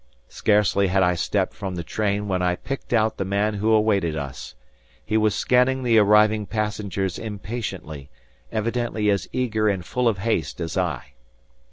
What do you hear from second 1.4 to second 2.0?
from the